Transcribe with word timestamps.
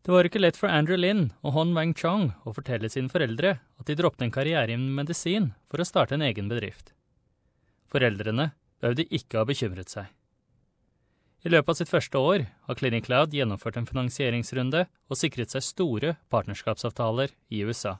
Det 0.00 0.14
var 0.14 0.24
ikke 0.24 0.40
lett 0.40 0.56
for 0.56 0.72
Andrew 0.72 0.96
Lin 0.96 1.26
og 1.44 1.52
Hon 1.52 1.74
Wang 1.76 1.90
Chong 1.92 2.30
å 2.48 2.54
fortelle 2.56 2.88
sine 2.88 3.12
foreldre 3.12 3.58
at 3.60 3.88
de 3.88 3.98
droppet 3.98 4.24
en 4.24 4.32
karriere 4.32 4.72
innen 4.72 4.94
medisin 4.96 5.50
for 5.68 5.82
å 5.82 5.88
starte 5.88 6.16
en 6.16 6.24
egen 6.24 6.48
bedrift. 6.48 6.94
Foreldrene 7.92 8.52
behøvde 8.80 9.04
ikke 9.12 9.42
ha 9.42 9.44
bekymret 9.48 9.92
seg. 9.92 10.08
I 11.44 11.52
løpet 11.52 11.72
av 11.72 11.76
sitt 11.78 11.92
første 11.92 12.20
år 12.20 12.46
har 12.68 12.76
Clinic 12.80 13.06
Cloud 13.06 13.36
gjennomført 13.36 13.76
en 13.80 13.88
finansieringsrunde 13.88 14.86
og 14.88 15.20
sikret 15.20 15.52
seg 15.52 15.64
store 15.64 16.16
partnerskapsavtaler 16.32 17.32
i 17.52 17.62
USA. 17.64 17.98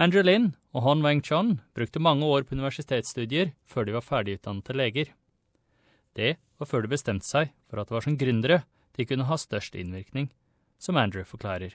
Andrew 0.00 0.24
Lin 0.24 0.54
og 0.72 0.86
Hon 0.86 1.04
Wang 1.04 1.20
Chon 1.24 1.58
brukte 1.76 2.00
mange 2.00 2.24
år 2.24 2.44
på 2.48 2.56
universitetsstudier 2.56 3.52
før 3.68 3.88
de 3.88 3.96
var 3.96 4.04
ferdigutdannede 4.08 4.76
leger. 4.76 5.12
Det 6.16 6.36
var 6.56 6.68
før 6.68 6.84
de 6.84 6.92
bestemte 6.92 7.28
seg 7.28 7.52
for 7.68 7.80
at 7.80 7.88
det 7.88 7.96
var 7.96 8.08
som 8.08 8.16
gründere 8.16 8.64
de 8.96 9.08
kunne 9.08 9.28
ha 9.28 9.36
størst 9.40 9.76
innvirkning, 9.76 10.30
som 10.82 10.96
Andrew 10.96 11.24
forklarer. 11.24 11.70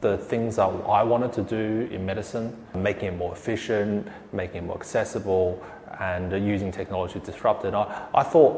The 0.00 0.16
things 0.16 0.56
that 0.56 0.68
I 1.02 1.04
wanted 1.04 1.32
to 1.32 1.42
do 1.42 1.94
in 1.94 2.06
medicine, 2.06 2.52
making 2.74 3.08
it 3.12 3.18
more 3.18 3.32
efficient, 3.32 4.06
making 4.32 4.56
it 4.56 4.66
more 4.66 4.76
accessible, 4.76 5.54
and 6.00 6.32
using 6.32 6.72
technology 6.72 7.20
to 7.20 7.32
disrupt 7.32 7.64
it, 7.64 7.74
I, 7.74 7.84
I 8.14 8.22
thought 8.22 8.54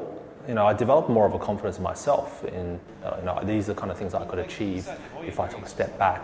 you 0.49 0.55
know, 0.55 0.67
I 0.67 0.75
developed 0.75 1.09
more 1.09 1.27
of 1.27 1.35
a 1.35 1.39
confidence 1.39 1.79
in 1.79 1.83
myself. 1.83 2.45
In 2.45 2.81
uh, 3.05 3.17
you 3.19 3.25
know, 3.25 3.41
these 3.45 3.69
are 3.69 3.75
the 3.75 3.81
kind 3.81 3.93
of 3.93 3.99
things 3.99 4.15
I 4.15 4.25
could 4.25 4.39
achieve 4.39 4.89
if 5.27 5.41
I 5.41 5.49
took 5.49 5.63
a 5.63 5.69
step 5.69 5.99
back. 5.99 6.21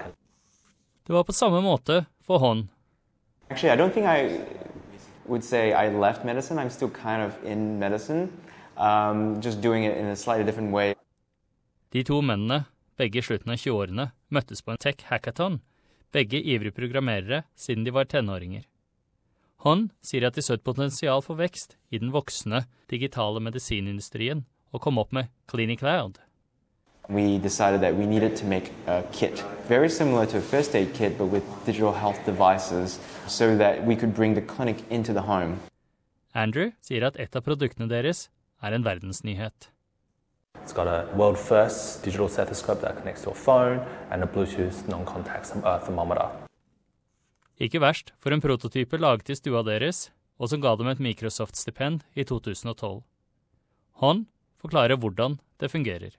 Det 1.06 1.12
var 1.12 1.22
på 1.22 1.32
samme 1.32 1.60
måte 1.60 2.04
for 2.22 2.38
Hon. 2.38 2.68
Actually, 3.50 3.72
I 3.72 3.76
don't 3.76 3.94
think 3.94 4.06
I 4.06 4.40
would 5.26 5.44
say 5.44 5.72
I 5.72 5.88
left 5.88 6.24
medicine. 6.24 6.58
I'm 6.58 6.70
still 6.70 6.90
kind 6.90 7.22
of 7.22 7.32
in 7.44 7.78
medicine, 7.78 8.28
um, 8.76 9.40
just 9.40 9.60
doing 9.62 9.84
it 9.84 9.96
in 9.96 10.06
a 10.06 10.16
slightly 10.16 10.44
different 10.44 10.72
way. 10.72 10.94
De 11.92 12.02
to 12.02 12.22
mennene, 12.22 12.64
begge 12.98 13.20
i 13.20 13.24
slutten 13.24 13.54
av 13.54 13.60
20-årene, 13.62 14.10
møttes 14.34 14.64
på 14.64 14.74
en 14.74 14.82
tech 14.82 15.04
hackathon, 15.08 15.60
begge 16.12 16.40
ivrige 16.40 16.74
programmerere 16.74 17.44
siden 17.56 17.86
de 17.86 17.94
var 17.94 18.08
tenåringer. 18.10 18.66
Han 19.64 19.88
sier 20.02 20.28
at 20.28 20.36
de 20.38 20.42
så 20.42 20.54
et 20.54 20.66
potensial 20.66 21.22
for 21.22 21.38
vekst 21.38 21.76
i 21.90 21.98
den 21.98 22.12
voksende 22.14 22.64
digitale 22.90 23.42
medisinindustrien, 23.42 24.44
og 24.70 24.82
kom 24.84 24.98
opp 25.02 25.14
med 25.14 25.30
Clinic 25.50 25.80
Cloud. 25.80 26.18
We 27.08 27.38
decided 27.38 27.80
that 27.80 27.96
we 27.96 28.04
needed 28.04 28.36
to 28.36 28.46
make 28.46 28.70
a 28.86 29.02
kit, 29.12 29.42
very 29.66 29.88
similar 29.88 30.26
to 30.26 30.38
a 30.38 30.40
first 30.40 30.74
aid 30.74 30.92
kit, 30.94 31.16
but 31.16 31.32
with 31.32 31.44
digital 31.64 31.92
health 31.92 32.20
devices, 32.26 33.00
so 33.26 33.56
that 33.56 33.86
we 33.86 33.96
could 33.96 34.14
bring 34.14 34.34
the 34.34 34.42
clinic 34.42 34.84
into 34.90 35.12
the 35.12 35.22
home. 35.22 35.58
Andrew 36.34 36.70
sier 36.84 37.06
at 37.08 37.16
et 37.16 37.34
av 37.34 37.42
produktene 37.42 37.88
deres 37.88 38.28
er 38.62 38.76
en 38.76 38.84
verdensnyhet. 38.84 39.70
It's 40.68 40.76
got 40.76 40.86
a 40.86 41.08
world 41.16 41.38
first 41.38 42.04
digital 42.04 42.28
stethoscope 42.28 42.82
that 42.82 42.98
connects 42.98 43.22
to 43.22 43.30
a 43.30 43.34
phone 43.34 43.80
and 44.10 44.22
a 44.22 44.26
Bluetooth 44.26 44.86
non 44.86 45.06
contact 45.06 45.56
uh, 45.64 45.78
thermometer. 45.80 46.28
Ikke 47.58 47.80
verst 47.80 48.12
for 48.18 48.34
en 48.36 48.40
prototype 48.40 49.00
laget 49.00 49.30
i 49.30 49.36
stua 49.38 49.62
deres, 49.64 50.10
og 50.36 50.50
som 50.52 50.60
ga 50.60 50.74
dem 50.76 50.90
et 50.92 51.00
Microsoft-stipend 51.00 52.04
i 52.14 52.24
2012. 52.24 53.00
Hon 54.02 54.26
forklarer 54.60 54.96
hvordan 54.96 55.38
det 55.60 55.70
fungerer. 55.70 56.10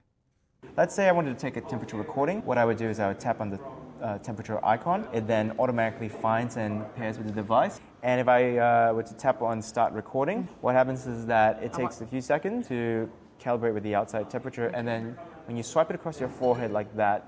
Let's 0.76 0.96
say 0.96 1.08
I 1.08 1.12
wanted 1.12 1.36
to 1.36 1.40
take 1.40 1.56
a 1.56 1.62
temperature 1.70 2.00
recording. 2.00 2.42
What 2.42 2.58
I 2.58 2.66
would 2.66 2.80
do 2.80 2.90
is 2.90 2.98
I 2.98 3.06
would 3.06 3.20
tap 3.20 3.40
on 3.42 3.52
the 3.52 3.60
uh, 4.02 4.18
temperature 4.18 4.60
icon. 4.66 5.06
It 5.14 5.28
then 5.28 5.52
automatically 5.60 6.10
finds 6.10 6.58
and 6.58 6.82
pairs 6.96 7.20
with 7.20 7.28
the 7.28 7.42
device. 7.42 7.80
And 8.02 8.20
if 8.20 8.28
I 8.28 8.58
uh, 8.58 8.94
were 8.96 9.04
to 9.04 9.14
tap 9.14 9.44
on 9.44 9.62
start 9.62 9.94
recording, 9.94 10.48
what 10.62 10.74
happens 10.74 11.06
is 11.06 11.28
that 11.28 11.62
it 11.62 11.72
takes 11.72 12.02
a 12.02 12.08
few 12.08 12.22
seconds 12.22 12.68
to 12.70 13.08
calibrate 13.44 13.74
with 13.74 13.84
the 13.84 13.96
outside 13.96 14.30
temperature. 14.30 14.68
And 14.76 14.88
then 14.88 15.16
when 15.48 15.58
you 15.58 15.64
swipe 15.64 15.90
it 15.90 15.96
across 15.96 16.20
your 16.20 16.30
forehead 16.30 16.72
like 16.72 16.90
that, 16.96 17.22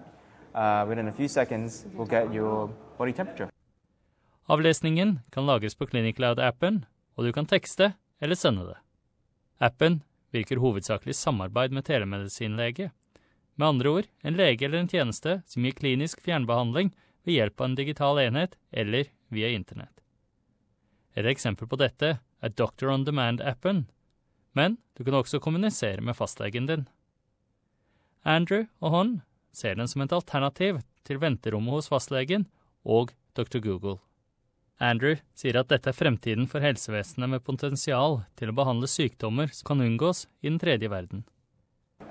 uh, 0.53 0.85
within 0.87 1.07
a 1.07 1.11
few 1.11 1.27
seconds, 1.27 1.85
we'll 1.95 2.09
get 2.09 2.33
your 2.33 2.69
body 2.97 3.13
temperature. 3.13 3.49
Avlesningen 4.45 5.19
kan 5.29 5.45
lagres 5.45 5.75
på 5.75 5.87
Clinic 5.87 6.15
Cloud-appen, 6.15 6.85
og 7.15 7.25
du 7.25 7.31
kan 7.33 7.45
tekste 7.45 7.93
eller 8.19 8.35
sende 8.35 8.65
det. 8.67 8.77
Appen 9.59 10.01
virker 10.31 10.59
hovedsakelig 10.59 11.15
samarbeid 11.15 11.71
med 11.71 11.85
telemedisinlege. 11.85 12.91
Med 13.55 13.67
andre 13.67 13.89
ord 13.89 14.09
en 14.21 14.35
lege 14.35 14.65
eller 14.65 14.79
en 14.79 14.89
tjeneste 14.89 15.41
som 15.45 15.65
gir 15.65 15.75
klinisk 15.77 16.21
fjernbehandling 16.25 16.91
ved 17.23 17.33
hjelp 17.37 17.61
av 17.61 17.69
en 17.69 17.75
digital 17.75 18.19
enhet 18.19 18.57
eller 18.71 19.11
via 19.29 19.49
internett. 19.49 20.01
Et 21.15 21.25
eksempel 21.27 21.67
på 21.67 21.79
dette 21.79 22.17
er 22.41 22.55
Doctor 22.57 22.89
on 22.93 23.05
Demand-appen, 23.05 23.85
men 24.57 24.77
du 24.97 25.03
kan 25.03 25.17
også 25.19 25.39
kommunisere 25.39 26.01
med 26.01 26.17
fastlegen 26.17 26.67
din. 26.69 26.87
Andrew 28.23 28.67
og 28.81 28.91
Hon 28.91 29.11
ser 29.51 29.75
den 29.75 29.87
som 29.87 30.03
et 30.03 30.13
alternativ 30.13 30.79
til 31.07 31.21
venterommet 31.21 31.79
hos 31.79 31.89
fastlegen 31.89 32.47
og 32.85 33.13
Dr. 33.35 33.59
Google. 33.63 33.99
Andrew 34.81 35.19
sier 35.37 35.59
at 35.59 35.69
dette 35.69 35.91
er 35.91 35.97
fremtiden 35.97 36.47
for 36.49 36.63
helsevesenet 36.63 37.29
med 37.29 37.43
potensial 37.45 38.23
til 38.39 38.49
å 38.49 38.55
behandle 38.57 38.89
sykdommer 38.89 39.51
som 39.53 39.71
kan 39.71 39.83
unngås 39.85 40.25
i 40.41 40.49
den 40.49 40.59
tredje 40.59 40.89
verden. 40.89 41.23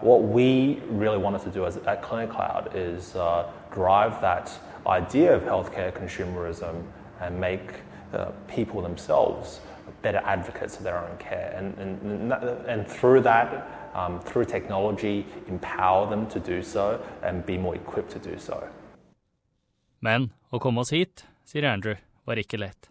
What 0.01 0.23
we 0.23 0.81
really 0.89 1.19
wanted 1.19 1.43
to 1.43 1.51
do 1.51 1.67
as, 1.67 1.77
at 1.77 2.01
Clinic 2.03 2.31
Cloud 2.31 2.71
is 2.75 3.15
uh, 3.17 3.51
drive 3.75 4.21
that 4.23 4.49
idea 4.87 5.35
of 5.35 5.43
healthcare 5.43 5.93
consumerism 5.93 6.87
and 7.21 7.39
make 7.39 7.83
uh, 8.15 8.31
people 8.47 8.81
themselves 8.83 9.61
better 10.03 10.23
advocates 10.25 10.77
of 10.77 10.85
their 10.85 10.99
own 10.99 11.17
care. 11.19 11.55
And, 11.57 11.77
and, 11.79 12.33
and 12.69 12.87
through 12.87 13.23
that, 13.23 13.91
um, 13.95 14.21
through 14.21 14.45
technology, 14.45 15.27
empower 15.49 16.09
them 16.09 16.27
to 16.29 16.41
do 16.41 16.63
so 16.63 17.01
and 17.23 17.45
be 17.45 17.59
more 17.59 17.75
equipped 17.75 18.11
to 18.13 18.19
do 18.19 18.39
so. 18.39 18.63
Men 20.01 20.31
å 20.51 20.59
komme 20.59 20.81
oss 20.81 20.91
hit, 20.95 21.25
sier 21.45 21.67
Andrew, 21.69 21.97
var 22.27 22.41
ikke 22.41 22.59
lett. 22.59 22.89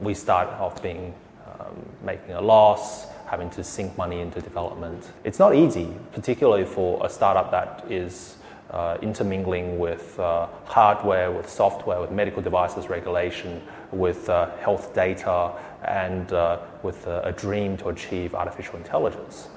We 0.00 0.14
start 0.14 0.48
off 0.60 0.82
being 0.82 1.14
um, 1.46 1.80
making 2.04 2.34
a 2.34 2.40
loss, 2.40 3.06
having 3.26 3.50
to 3.50 3.64
sink 3.64 3.96
money 3.96 4.20
into 4.20 4.40
development. 4.40 5.12
It's 5.24 5.38
not 5.38 5.54
easy, 5.54 5.88
particularly 6.12 6.64
for 6.64 7.04
a 7.04 7.08
startup 7.08 7.50
that 7.52 7.84
is 7.90 8.36
uh, 8.70 8.98
intermingling 9.02 9.78
with 9.78 10.18
uh, 10.18 10.46
hardware, 10.64 11.30
with 11.30 11.48
software, 11.48 12.00
with 12.00 12.10
medical 12.10 12.42
devices 12.42 12.88
regulation, 12.88 13.62
with 13.92 14.28
uh, 14.28 14.50
health 14.58 14.94
data, 14.94 15.52
and 15.84 16.32
uh, 16.32 16.58
with 16.82 17.06
a 17.06 17.32
dream 17.36 17.76
to 17.76 17.88
achieve 17.88 18.34
artificial 18.34 18.76
intelligence. 18.76 19.48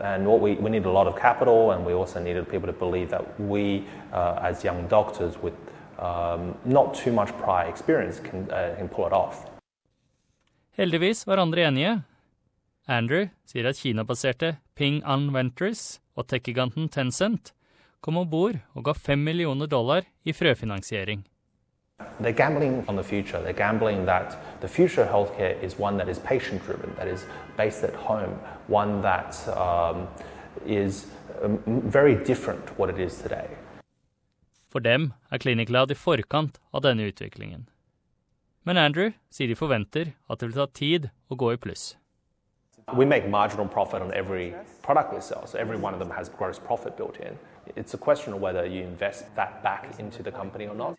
And 0.00 0.26
what 0.26 0.40
we, 0.40 0.54
we 0.54 0.70
needed 0.70 0.86
a 0.86 0.90
lot 0.90 1.06
of 1.06 1.16
capital, 1.16 1.72
and 1.72 1.84
we 1.84 1.92
also 1.92 2.20
needed 2.20 2.48
people 2.48 2.66
to 2.66 2.72
believe 2.72 3.10
that 3.10 3.40
we, 3.40 3.84
uh, 4.12 4.38
as 4.42 4.64
young 4.64 4.88
doctors 4.88 5.36
with 5.42 5.54
um, 5.98 6.54
not 6.64 6.94
too 6.94 7.12
much 7.12 7.36
prior 7.38 7.68
experience, 7.68 8.20
can, 8.20 8.50
uh, 8.50 8.74
can 8.76 8.88
pull 8.88 9.06
it 9.06 9.12
off. 9.12 9.46
Heldigvis 10.76 11.26
var 11.26 11.38
andre 11.38 11.62
enige. 11.62 12.02
Andrew 12.88 13.28
sier 13.46 13.68
at 13.68 13.76
Kina-baserte 13.76 14.56
Ping 14.74 15.02
An 15.06 15.32
Ventures 15.32 16.00
og 16.16 16.26
tech-giganten 16.28 16.88
Tencent 16.88 17.52
kom 18.04 18.20
om 18.20 18.28
bord 18.28 18.58
og 18.76 18.84
ga 18.84 18.92
fem 18.92 19.22
millioner 19.24 19.70
dollar 19.70 20.04
i 20.24 20.32
frøfinansiering. 20.36 21.24
They're 22.20 22.36
gambling 22.36 22.84
on 22.88 22.96
the 22.96 23.04
future. 23.04 23.40
They're 23.40 23.56
gambling 23.56 24.04
that 24.06 24.36
the 24.60 24.68
future 24.68 25.02
of 25.02 25.08
healthcare 25.08 25.56
is 25.62 25.78
one 25.78 25.96
that 25.98 26.08
is 26.08 26.18
patient 26.18 26.62
driven, 26.66 26.94
that 26.96 27.08
is 27.08 27.24
based 27.56 27.84
at 27.84 27.94
home, 27.94 28.38
one 28.68 29.00
that 29.02 29.32
um, 29.56 30.08
is 30.66 31.06
um, 31.42 31.58
very 31.66 32.14
different 32.14 32.78
what 32.78 32.90
it 32.90 32.98
is 32.98 33.22
today. 33.22 33.48
For 34.68 34.80
dem 34.80 35.12
er 35.30 35.38
Clinic 35.38 35.68
Cloud 35.68 35.90
i 35.90 35.94
forkant 35.94 36.60
av 36.72 36.82
denne 36.82 37.06
utviklingen. 37.08 37.68
Men 38.64 38.76
Andrew 38.76 39.12
sier 39.30 39.48
de 39.48 39.56
forventer 39.56 40.14
at 40.28 40.40
det 40.40 40.50
vil 40.50 40.58
ta 40.58 40.66
tid 40.66 41.10
å 41.30 41.38
gå 41.38 41.52
i 41.54 41.60
pluss. 41.60 41.94
We 42.92 43.06
make 43.06 43.28
marginal 43.28 43.66
profit 43.66 44.02
on 44.02 44.12
every 44.12 44.54
product 44.82 45.14
we 45.14 45.20
sell, 45.20 45.46
so 45.46 45.58
every 45.58 45.76
one 45.76 45.94
of 45.94 46.00
them 46.00 46.10
has 46.10 46.28
gross 46.28 46.58
profit 46.58 46.96
built 46.96 47.16
in. 47.16 47.38
It's 47.76 47.94
a 47.94 47.98
question 47.98 48.34
of 48.34 48.40
whether 48.40 48.66
you 48.66 48.82
invest 48.82 49.24
that 49.36 49.62
back 49.62 49.98
into 49.98 50.22
the 50.22 50.30
company 50.30 50.66
or 50.66 50.74
not. 50.74 50.98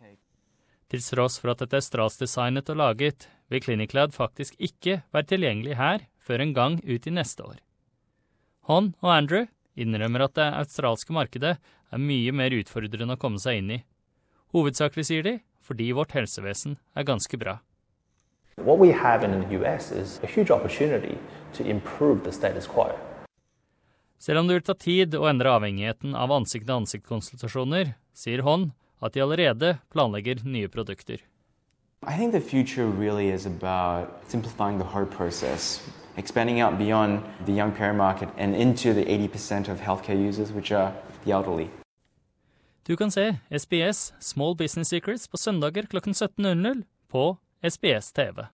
Til 0.90 1.02
tross 1.02 1.38
for 1.42 1.52
at 1.54 1.62
dette 1.62 1.78
er 1.78 1.86
strasdesignet 1.86 2.70
og 2.70 2.78
laget, 2.78 3.28
vil 3.50 3.62
Cliniclad 3.62 4.14
faktisk 4.14 4.56
ikke 4.58 5.02
være 5.14 5.30
tilgjengelig 5.30 5.78
her 5.78 6.06
før 6.18 6.42
en 6.42 6.54
gang 6.54 6.80
ut 6.82 7.08
i 7.08 7.14
neste 7.14 7.46
år. 7.46 7.58
Hon 8.70 8.94
og 9.02 9.12
Andrew 9.14 9.46
innrømmer 9.78 10.26
at 10.26 10.36
det 10.38 10.50
australske 10.58 11.14
markedet 11.14 11.58
er 11.58 12.02
mye 12.02 12.34
mer 12.34 12.54
utfordrende 12.58 13.18
å 13.18 13.22
komme 13.22 13.42
seg 13.42 13.62
inn 13.62 13.72
i. 13.78 13.84
Hovedsakelig, 14.56 15.06
sier 15.06 15.26
de, 15.26 15.36
fordi 15.62 15.92
vårt 15.94 16.16
helsevesen 16.18 16.80
er 16.96 17.06
ganske 17.06 17.38
bra. 17.38 17.60
What 18.62 18.80
we 18.80 18.92
have 18.92 19.24
in 19.24 19.42
the 19.42 19.60
US 19.60 19.92
is 19.92 20.20
a 20.24 20.28
huge 20.28 20.50
opportunity 20.50 21.18
to 21.54 21.64
improve 21.64 22.24
the 22.24 22.32
status 22.32 22.68
quo. 22.68 22.92
Selv 24.18 24.40
om 24.40 24.48
det 24.48 24.54
vil 24.54 24.64
ta 24.64 24.74
tid 24.74 25.16
å 25.16 25.28
endre 25.30 25.52
avhengigheten 25.52 26.16
av 26.16 26.32
ansikt-til-ansikt-konsultasjoner, 26.32 27.94
sier 28.16 28.42
Hon 28.48 28.72
at 29.04 29.14
de 29.14 29.22
allerede 29.22 29.78
planlegger 29.94 30.42
nye 30.46 30.68
produkter. 30.72 31.20
I 32.08 32.18
think 32.18 32.32
the 32.32 32.42
future 32.42 32.88
really 32.88 33.30
is 33.30 33.46
about 33.46 34.08
simplifying 34.28 34.80
the 34.80 34.88
hard 34.88 35.12
process, 35.12 35.82
expanding 36.18 36.62
out 36.62 36.78
beyond 36.78 37.22
the 37.46 37.52
young 37.52 37.72
parent 37.72 37.98
market 37.98 38.30
and 38.38 38.56
into 38.56 38.94
the 38.94 39.06
80% 39.06 39.70
of 39.70 39.82
healthcare 39.82 40.18
users, 40.30 40.52
which 40.52 40.72
are 40.72 40.94
the 41.26 41.32
elderly. 41.32 41.70
Du 42.88 42.96
kan 42.98 43.12
se 43.12 43.36
SBS 43.50 44.14
Small 44.20 44.56
Business 44.56 44.90
Secrets 44.90 45.28
på 45.28 45.38
søndager 45.38 45.86
klokken 45.86 46.14
17.00 46.14 46.84
på 47.10 47.38
SBS 47.70 48.12
TV. 48.12 48.48